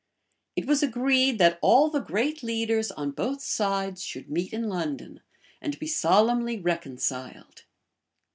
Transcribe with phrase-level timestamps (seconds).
[0.55, 5.21] It was agreed that all the great leaders on both sides should meet in London,
[5.61, 7.65] and be solemnly reconciled.